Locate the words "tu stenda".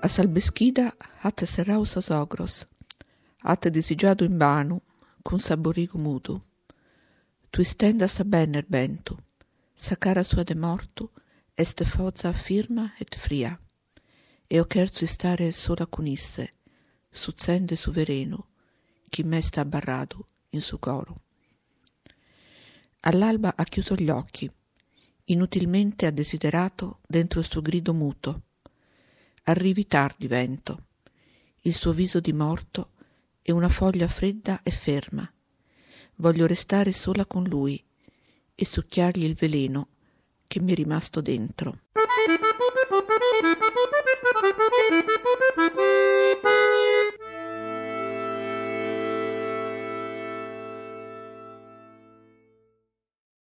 7.50-8.06